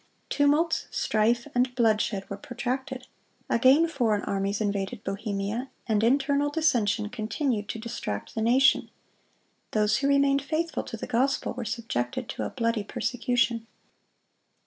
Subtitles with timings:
[0.29, 3.05] Tumults, strife, and bloodshed were protracted.
[3.51, 8.89] Again foreign armies invaded Bohemia, and internal dissension continued to distract the nation.
[9.73, 13.67] Those who remained faithful to the gospel were subjected to a bloody persecution.